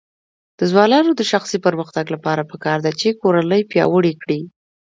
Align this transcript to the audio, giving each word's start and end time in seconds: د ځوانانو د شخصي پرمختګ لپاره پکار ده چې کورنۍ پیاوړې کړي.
د 0.59 0.59
ځوانانو 0.71 1.11
د 1.15 1.21
شخصي 1.31 1.57
پرمختګ 1.65 2.05
لپاره 2.15 2.47
پکار 2.51 2.77
ده 2.85 2.91
چې 2.99 3.17
کورنۍ 3.21 3.61
پیاوړې 3.71 4.13
کړي. 4.21 4.41